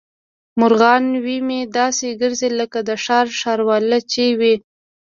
[0.59, 4.55] مرغاوۍ مې داسې ګرځي لکه د ښار ښارواله چې وي.